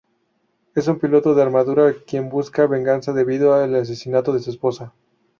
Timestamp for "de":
1.35-1.43, 4.33-4.39